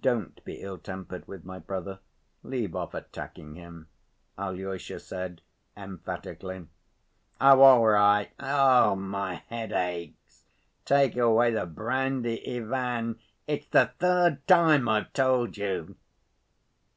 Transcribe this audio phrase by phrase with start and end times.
[0.00, 1.98] "Don't be ill‐tempered with my brother.
[2.44, 3.88] Leave off attacking him,"
[4.38, 5.40] Alyosha said
[5.76, 6.68] emphatically.
[7.40, 8.30] "Oh, all right.
[8.38, 10.44] Ugh, my head aches.
[10.84, 13.18] Take away the brandy, Ivan.
[13.48, 15.96] It's the third time I've told you."